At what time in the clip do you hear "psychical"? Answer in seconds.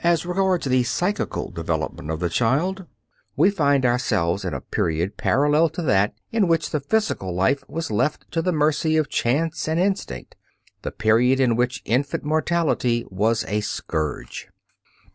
0.82-1.50